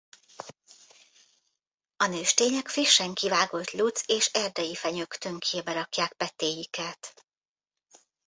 A 1.97 2.05
nőstények 2.07 2.67
frissen 2.67 3.13
kivágott 3.13 3.71
luc- 3.71 4.09
és 4.09 4.25
erdeifenyők 4.27 5.15
tönkjébe 5.17 5.71
rakják 5.73 6.13
petéiket. 6.13 7.25